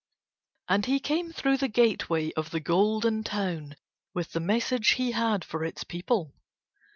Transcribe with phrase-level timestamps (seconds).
[0.67, 3.75] And he came through the gateway of the Golden Town
[4.15, 6.33] with the message he had for its people.